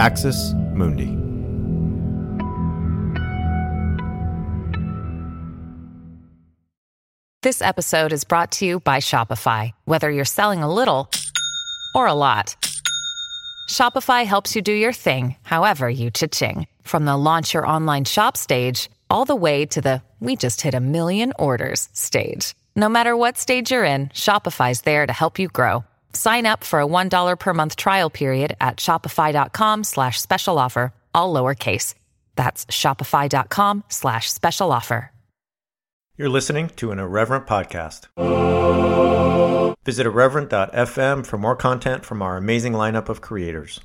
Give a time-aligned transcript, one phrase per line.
[0.00, 1.14] Axis Mundi.
[7.42, 9.72] This episode is brought to you by Shopify.
[9.84, 11.10] Whether you're selling a little
[11.94, 12.56] or a lot,
[13.68, 16.66] Shopify helps you do your thing, however you cha-ching.
[16.82, 20.72] From the launch your online shop stage, all the way to the we just hit
[20.72, 22.54] a million orders stage.
[22.74, 25.84] No matter what stage you're in, Shopify's there to help you grow.
[26.12, 31.34] Sign up for a $1 per month trial period at shopify.com slash special offer, all
[31.34, 31.94] lowercase.
[32.36, 35.10] That's shopify.com slash special offer.
[36.16, 38.08] You're listening to an Irreverent podcast.
[39.86, 43.80] Visit irreverent.fm for more content from our amazing lineup of creators.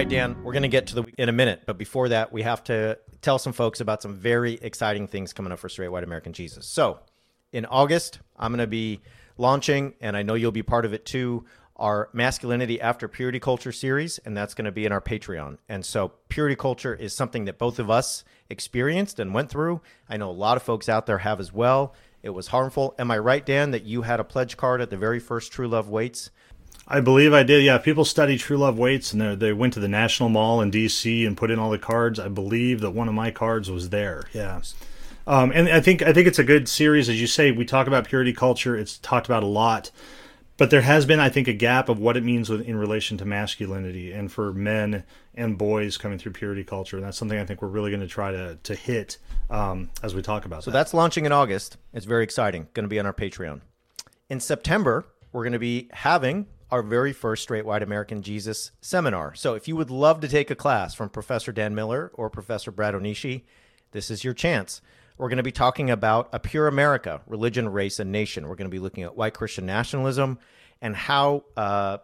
[0.00, 2.40] Right, Dan, we're going to get to the in a minute, but before that, we
[2.40, 6.04] have to tell some folks about some very exciting things coming up for Straight White
[6.04, 6.66] American Jesus.
[6.66, 7.00] So,
[7.52, 9.02] in August, I'm going to be
[9.36, 11.44] launching, and I know you'll be part of it too,
[11.76, 15.58] our Masculinity After Purity Culture series, and that's going to be in our Patreon.
[15.68, 19.82] And so, purity culture is something that both of us experienced and went through.
[20.08, 21.94] I know a lot of folks out there have as well.
[22.22, 22.94] It was harmful.
[22.98, 25.68] Am I right, Dan, that you had a pledge card at the very first True
[25.68, 26.30] Love Waits?
[26.92, 27.62] I believe I did.
[27.62, 31.24] Yeah, people study True Love Waits, and they went to the National Mall in D.C.
[31.24, 32.18] and put in all the cards.
[32.18, 34.24] I believe that one of my cards was there.
[34.32, 34.60] Yeah.
[35.24, 37.52] Um, and I think I think it's a good series, as you say.
[37.52, 39.92] We talk about purity culture; it's talked about a lot,
[40.56, 43.16] but there has been, I think, a gap of what it means with, in relation
[43.18, 45.04] to masculinity and for men
[45.36, 48.08] and boys coming through purity culture, and that's something I think we're really going to
[48.08, 50.64] try to to hit um, as we talk about.
[50.64, 50.78] So that.
[50.78, 51.76] that's launching in August.
[51.94, 52.66] It's very exciting.
[52.74, 53.60] Going to be on our Patreon.
[54.28, 59.34] In September, we're going to be having our very first Straight White American Jesus seminar.
[59.34, 62.70] So if you would love to take a class from Professor Dan Miller or Professor
[62.70, 63.42] Brad Onishi,
[63.92, 64.80] this is your chance.
[65.18, 68.48] We're going to be talking about a pure America, religion, race, and nation.
[68.48, 70.38] We're going to be looking at white Christian nationalism
[70.80, 71.98] and how uh,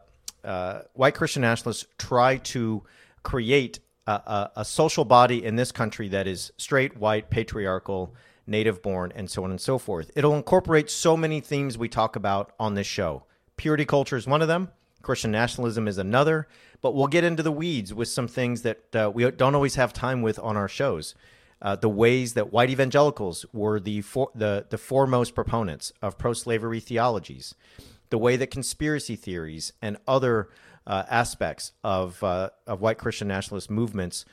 [0.45, 2.83] uh, white Christian nationalists try to
[3.23, 8.15] create a, a, a social body in this country that is straight, white, patriarchal,
[8.47, 10.11] native born, and so on and so forth.
[10.15, 13.25] It'll incorporate so many themes we talk about on this show.
[13.57, 14.71] Purity culture is one of them.
[15.03, 16.49] Christian nationalism is another.
[16.83, 19.93] But we'll get into the weeds with some things that uh, we don't always have
[19.93, 21.15] time with on our shows.
[21.63, 26.81] Uh, the ways that white evangelicals were the for, the the foremost proponents of pro-slavery
[26.81, 27.55] theologies,
[28.11, 30.51] the way that conspiracy theories and other
[30.87, 34.27] uh, aspects of uh, of white Christian nationalist movements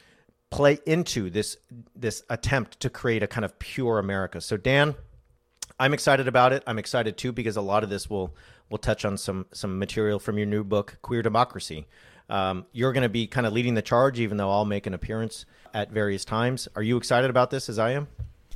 [0.50, 1.55] play into this
[1.95, 4.41] this attempt to create a kind of pure America.
[4.41, 4.94] So Dan,
[5.79, 6.61] I'm excited about it.
[6.67, 8.35] I'm excited too because a lot of this will
[8.69, 11.88] will touch on some some material from your new book, Queer Democracy.
[12.29, 14.94] Um, you're going to be kind of leading the charge, even though I'll make an
[14.94, 16.68] appearance at various times.
[16.75, 18.07] Are you excited about this as I am?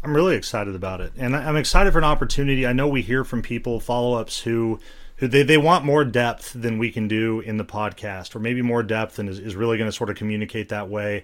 [0.03, 2.65] I'm really excited about it, and I'm excited for an opportunity.
[2.65, 4.79] I know we hear from people follow ups who
[5.17, 8.61] who they, they want more depth than we can do in the podcast, or maybe
[8.61, 11.23] more depth and is, is really going to sort of communicate that way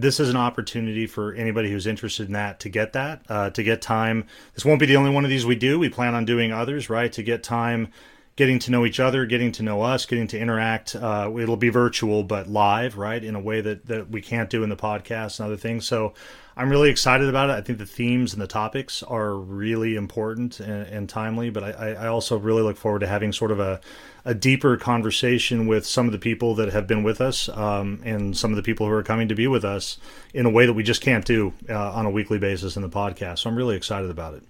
[0.00, 3.62] this is an opportunity for anybody who's interested in that to get that, uh, to
[3.62, 4.26] get time.
[4.54, 5.78] This won't be the only one of these we do.
[5.78, 7.10] We plan on doing others, right?
[7.12, 7.88] To get time
[8.36, 10.94] getting to know each other, getting to know us, getting to interact.
[10.94, 14.62] Uh, it'll be virtual, but live, right, in a way that, that we can't do
[14.62, 15.86] in the podcast and other things.
[15.86, 16.12] So
[16.54, 17.54] I'm really excited about it.
[17.54, 21.92] I think the themes and the topics are really important and, and timely, but I,
[21.92, 23.80] I, also really look forward to having sort of a,
[24.26, 28.36] a deeper conversation with some of the people that have been with us um, and
[28.36, 29.98] some of the people who are coming to be with us
[30.34, 32.88] in a way that we just can't do uh, on a weekly basis in the
[32.88, 33.40] podcast.
[33.40, 34.42] So I'm really excited about it.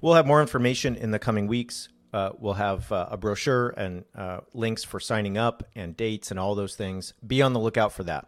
[0.00, 1.88] We'll have more information in the coming weeks.
[2.16, 6.40] Uh, we'll have uh, a brochure and uh, links for signing up and dates and
[6.40, 7.12] all those things.
[7.26, 8.26] Be on the lookout for that.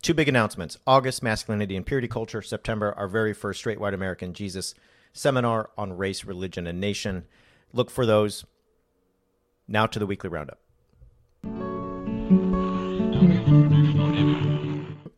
[0.00, 2.40] Two big announcements August, Masculinity and Purity Culture.
[2.40, 4.76] September, our very first Straight White American Jesus
[5.12, 7.24] seminar on race, religion, and nation.
[7.72, 8.44] Look for those.
[9.66, 10.60] Now to the weekly roundup.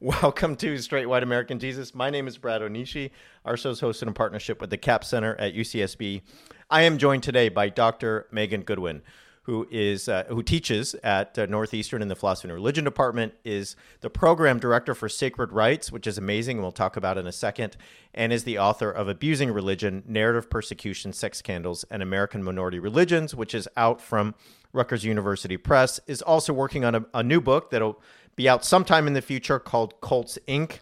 [0.03, 1.95] Welcome to Straight White American Jesus.
[1.95, 3.13] My name is Brad Onishi.
[3.45, 6.23] Our show is hosted in partnership with the Capps Center at UCSB.
[6.69, 8.27] I am joined today by Dr.
[8.33, 9.03] Megan Goodwin,
[9.43, 13.75] who is uh, who teaches at uh, Northeastern in the Philosophy and Religion Department, is
[14.01, 17.33] the program director for Sacred Writes, which is amazing, and we'll talk about in a
[17.33, 17.77] second,
[18.15, 23.35] and is the author of Abusing Religion: Narrative Persecution, Sex Scandals, and American Minority Religions,
[23.35, 24.35] which is out from
[24.73, 25.99] Rutgers University Press.
[26.07, 28.01] Is also working on a, a new book that'll
[28.37, 30.79] be out sometime in the future called Cults Inc.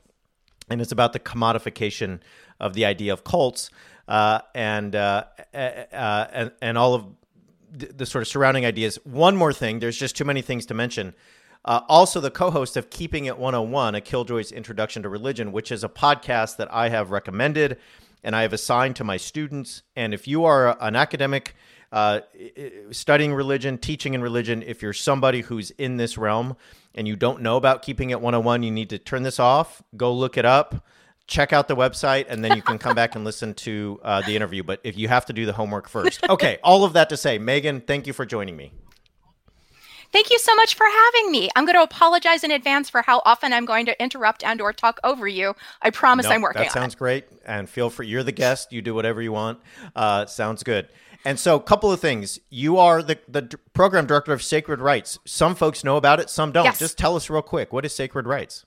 [0.68, 2.20] And it's about the commodification
[2.60, 3.70] of the idea of cults
[4.06, 7.06] uh, and, uh, uh, and and all of
[7.72, 8.98] the, sort of surrounding ideas.
[9.04, 11.14] One more thing, there's just too many things to mention.
[11.64, 15.70] Uh, also, the co host of Keeping It 101, a Killjoy's Introduction to Religion, which
[15.70, 17.78] is a podcast that I have recommended
[18.22, 19.82] and I have assigned to my students.
[19.96, 21.54] And if you are an academic,
[21.92, 22.20] uh,
[22.90, 26.56] studying religion, teaching in religion, if you're somebody who's in this realm
[26.94, 30.12] and you don't know about Keeping It 101, you need to turn this off, go
[30.12, 30.84] look it up,
[31.30, 34.36] check out the website, and then you can come back and listen to uh, the
[34.36, 34.62] interview.
[34.62, 36.20] But if you have to do the homework first.
[36.30, 38.72] Okay, all of that to say, Megan, thank you for joining me.
[40.12, 41.48] Thank you so much for having me.
[41.56, 44.72] I'm going to apologize in advance for how often I'm going to interrupt and or
[44.72, 45.54] talk over you.
[45.82, 47.26] I promise no, I'm working That sounds great.
[47.44, 48.06] And feel free.
[48.06, 48.72] You're the guest.
[48.72, 49.60] You do whatever you want.
[49.94, 50.88] Uh, sounds good.
[51.24, 52.38] And so, a couple of things.
[52.48, 55.18] You are the, the program director of Sacred Writes.
[55.26, 56.64] Some folks know about it, some don't.
[56.64, 56.78] Yes.
[56.78, 58.64] Just tell us real quick what is Sacred Writes?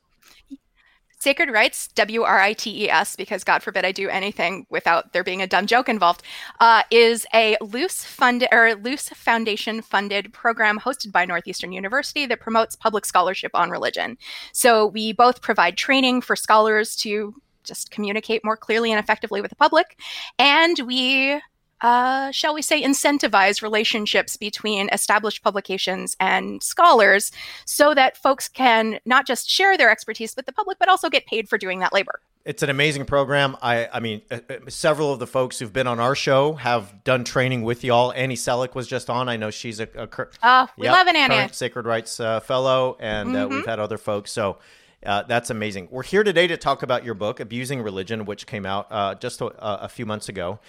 [1.24, 5.14] Sacred Writes, W R I T E S, because God forbid I do anything without
[5.14, 6.22] there being a dumb joke involved,
[6.60, 12.42] uh, is a Luce funded or Luce foundation funded program hosted by Northeastern University that
[12.42, 14.18] promotes public scholarship on religion.
[14.52, 17.34] So we both provide training for scholars to
[17.64, 19.98] just communicate more clearly and effectively with the public,
[20.38, 21.40] and we
[21.84, 27.32] uh, shall we say, incentivize relationships between established publications and scholars
[27.66, 31.26] so that folks can not just share their expertise with the public, but also get
[31.26, 32.22] paid for doing that labor.
[32.46, 33.56] It's an amazing program.
[33.62, 37.04] I, I mean, uh, uh several of the folks who've been on our show have
[37.04, 38.12] done training with y'all.
[38.14, 39.30] Annie Selick was just on.
[39.30, 40.10] I know she's a, a
[40.42, 43.36] uh, we yep, love an Annie, Sacred Writes uh, fellow, and mm-hmm.
[43.36, 43.70] uh, we've mm-hmm.
[43.70, 44.32] had other folks.
[44.32, 44.58] So
[45.06, 45.88] uh, that's amazing.
[45.92, 49.42] We're here today to talk about your book, Abusing Religion, which came out uh, just
[49.42, 49.46] a,
[49.84, 50.60] a, few months ago.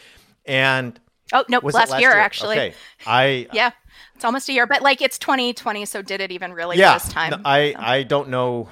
[0.47, 0.99] And
[1.33, 2.57] Oh no, last, last year, year, actually.
[2.57, 2.75] Okay.
[3.07, 3.71] I yeah,
[4.15, 7.09] it's almost a year, but like it's 2020, so did it even really yeah, this
[7.09, 7.43] time?
[7.45, 7.79] I so.
[7.81, 8.69] I don't know.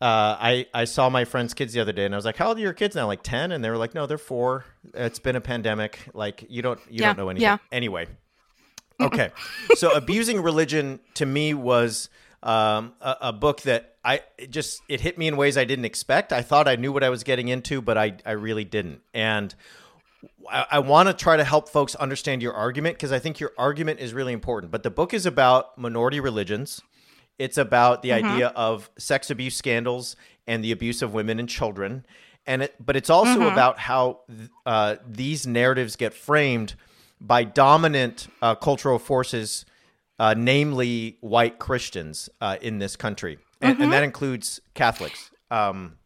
[0.00, 2.48] Uh, I I saw my friend's kids the other day, and I was like, "How
[2.48, 3.06] old are your kids now?
[3.06, 3.50] Like ten?
[3.50, 4.64] And they were like, "No, they're four.
[4.94, 5.98] It's been a pandemic.
[6.14, 7.58] Like you don't you yeah, don't know anything." Yeah.
[7.72, 8.06] Anyway,
[9.00, 9.30] okay.
[9.74, 12.08] so abusing religion to me was
[12.42, 15.86] um, a, a, book that I it just it hit me in ways I didn't
[15.86, 16.32] expect.
[16.32, 19.00] I thought I knew what I was getting into, but I I really didn't.
[19.12, 19.54] And
[20.50, 23.52] I, I want to try to help folks understand your argument because I think your
[23.58, 24.72] argument is really important.
[24.72, 26.80] But the book is about minority religions.
[27.38, 28.26] It's about the mm-hmm.
[28.26, 30.16] idea of sex abuse scandals
[30.46, 32.06] and the abuse of women and children,
[32.46, 33.52] and it, but it's also mm-hmm.
[33.52, 34.20] about how
[34.64, 36.74] uh, these narratives get framed
[37.20, 39.66] by dominant uh, cultural forces,
[40.18, 43.82] uh, namely white Christians uh, in this country, and, mm-hmm.
[43.82, 45.30] and, that includes Catholics.
[45.50, 45.96] Um,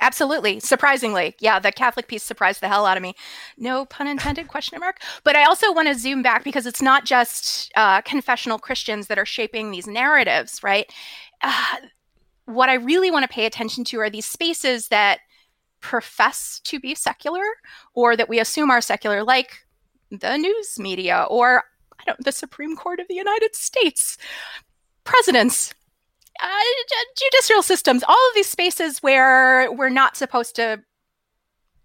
[0.00, 0.60] Absolutely.
[0.60, 1.34] Surprisingly.
[1.40, 3.14] Yeah, the Catholic piece surprised the hell out of me.
[3.58, 5.00] No pun intended, question mark.
[5.24, 9.18] But I also want to zoom back because it's not just uh, confessional Christians that
[9.18, 10.92] are shaping these narratives, right?
[11.42, 11.76] Uh,
[12.46, 15.20] what I really want to pay attention to are these spaces that
[15.80, 17.44] profess to be secular
[17.94, 19.66] or that we assume are secular, like
[20.10, 21.64] the news media or
[22.00, 24.18] I don't, the Supreme Court of the United States,
[25.04, 25.74] presidents,
[26.40, 26.46] uh,
[27.16, 30.82] judicial systems, all of these spaces where we're not supposed to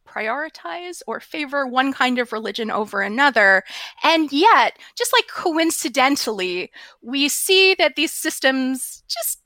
[0.07, 3.63] prioritize or favor one kind of religion over another.
[4.03, 9.41] And yet, just like coincidentally, we see that these systems just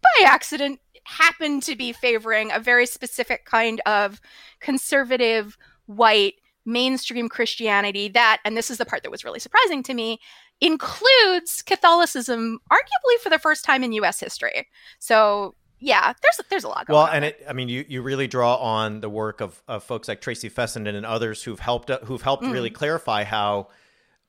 [0.00, 4.20] by accident happen to be favoring a very specific kind of
[4.60, 6.34] conservative, white,
[6.64, 10.20] mainstream Christianity that, and this is the part that was really surprising to me,
[10.62, 14.20] includes Catholicism, arguably for the first time in U.S.
[14.20, 14.68] history.
[15.00, 17.08] So yeah, there's there's a lot going well, on.
[17.08, 20.06] Well, and it, I mean, you, you really draw on the work of, of folks
[20.06, 22.52] like Tracy Fessenden and others who've helped who've helped mm.
[22.52, 23.68] really clarify how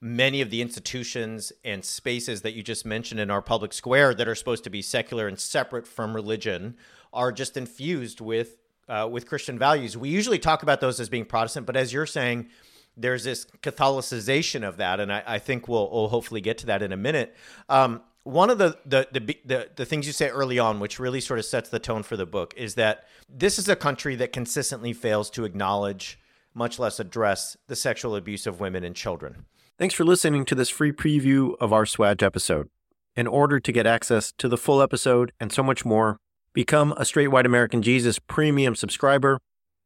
[0.01, 4.27] many of the institutions and spaces that you just mentioned in our public square that
[4.27, 6.75] are supposed to be secular and separate from religion
[7.13, 8.57] are just infused with
[8.89, 9.95] uh, with Christian values.
[9.95, 12.49] We usually talk about those as being Protestant, but as you're saying,
[12.95, 16.81] there's this Catholicization of that, and I, I think we'll, we'll, hopefully get to that
[16.81, 17.35] in a minute.
[17.69, 21.21] Um, one of the the, the the the things you say early on, which really
[21.21, 24.31] sort of sets the tone for the book, is that this is a country that
[24.31, 26.19] consistently fails to acknowledge,
[26.53, 29.45] much less address, the sexual abuse of women and children.
[29.77, 32.69] Thanks for listening to this free preview of our Swag episode.
[33.15, 36.19] In order to get access to the full episode and so much more,
[36.53, 39.39] become a Straight White American Jesus premium subscriber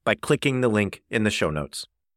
[0.06, 1.86] by clicking the link in the show notes.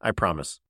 [0.00, 0.60] I promise.